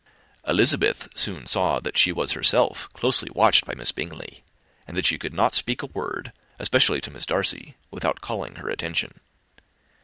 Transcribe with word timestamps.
Elizabeth 0.47 1.09
soon 1.13 1.45
saw 1.45 1.79
that 1.79 1.95
she 1.95 2.11
was 2.11 2.31
herself 2.31 2.89
closely 2.93 3.29
watched 3.35 3.65
by 3.65 3.75
Miss 3.75 3.91
Bingley, 3.91 4.43
and 4.87 4.97
that 4.97 5.05
she 5.05 5.19
could 5.19 5.31
not 5.31 5.53
speak 5.53 5.83
a 5.83 5.93
word, 5.93 6.33
especially 6.57 6.99
to 7.01 7.11
Miss 7.11 7.27
Darcy, 7.27 7.77
without 7.91 8.19
calling 8.19 8.55
her 8.55 8.67
attention. 8.71 9.19